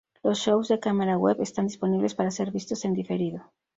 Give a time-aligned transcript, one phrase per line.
[0.23, 3.43] Los show de cámara web están disponibles para ser vistos en diferido.